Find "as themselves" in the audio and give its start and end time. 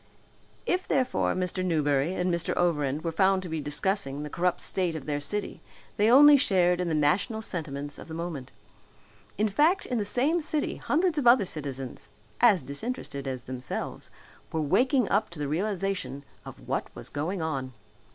13.27-14.09